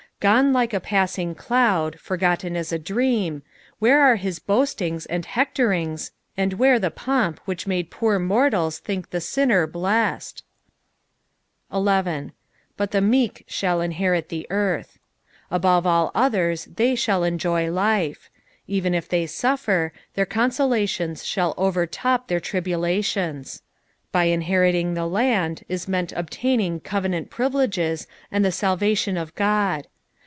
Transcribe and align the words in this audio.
Qone 0.21 0.53
like 0.53 0.71
a 0.71 0.79
passing 0.79 1.33
cloud— 1.33 1.99
forgotten 1.99 2.55
as 2.55 2.71
a 2.71 2.77
dream— 2.77 3.41
where 3.79 3.99
are 4.03 4.17
his 4.17 4.37
boastings 4.37 5.07
and 5.07 5.25
hectorings, 5.25 6.11
tod 6.37 6.53
where 6.53 6.77
the 6.77 6.91
pomp 6.91 7.39
which 7.45 7.65
mode 7.65 7.89
poor 7.89 8.19
mortals 8.19 8.77
think 8.77 9.09
tho 9.09 9.17
sinnir 9.17 9.65
blest! 9.65 10.43
11." 11.73 12.33
Bat 12.77 12.91
the 12.91 13.01
meet 13.01 13.47
ihall 13.47 13.83
inlierit 13.91 14.27
the 14.27 14.45
earth." 14.51 14.99
Above 15.49 15.87
all 15.87 16.11
others 16.13 16.65
they 16.65 16.93
shall 16.93 17.23
enjoy 17.23 17.71
life. 17.71 18.29
Even 18.67 18.93
if 18.93 19.09
they 19.09 19.25
suffer, 19.25 19.91
their 20.13 20.27
consolations 20.27 21.25
shall 21.25 21.55
overtop 21.57 22.27
their 22.27 22.39
tribulations. 22.39 23.63
By 24.11 24.27
inberiting 24.27 24.93
the 24.93 25.07
land 25.07 25.63
is 25.67 25.87
meant 25.87 26.11
obtaining 26.15 26.79
covenant 26.81 27.31
privileges 27.31 28.05
and 28.31 28.45
the 28.45 28.51
salvation 28.51 29.17
of 29.17 29.33
God. 29.33 29.87